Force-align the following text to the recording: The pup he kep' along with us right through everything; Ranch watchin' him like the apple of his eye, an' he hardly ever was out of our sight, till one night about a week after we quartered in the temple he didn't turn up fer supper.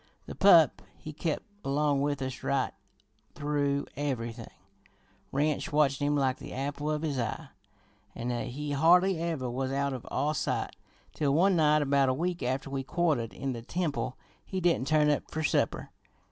The 0.25 0.33
pup 0.33 0.81
he 0.97 1.13
kep' 1.13 1.43
along 1.63 2.01
with 2.01 2.23
us 2.23 2.41
right 2.41 2.73
through 3.35 3.85
everything; 3.95 4.49
Ranch 5.31 5.71
watchin' 5.71 6.07
him 6.07 6.15
like 6.15 6.37
the 6.37 6.53
apple 6.53 6.89
of 6.89 7.03
his 7.03 7.19
eye, 7.19 7.49
an' 8.15 8.31
he 8.47 8.71
hardly 8.71 9.19
ever 9.19 9.47
was 9.47 9.71
out 9.71 9.93
of 9.93 10.07
our 10.09 10.33
sight, 10.33 10.75
till 11.13 11.35
one 11.35 11.55
night 11.55 11.83
about 11.83 12.09
a 12.09 12.15
week 12.15 12.41
after 12.41 12.67
we 12.71 12.81
quartered 12.81 13.31
in 13.31 13.53
the 13.53 13.61
temple 13.61 14.17
he 14.43 14.59
didn't 14.59 14.87
turn 14.87 15.07
up 15.11 15.29
fer 15.29 15.43
supper. 15.43 15.91